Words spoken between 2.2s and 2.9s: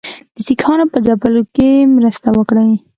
وکړي.